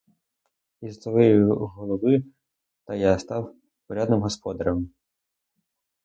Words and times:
Із-за 0.81 1.01
твоєї 1.11 1.43
голови 1.49 2.23
та 2.85 2.95
я 2.95 3.19
став 3.19 3.55
порядним 3.87 4.21
господарем. 4.21 4.89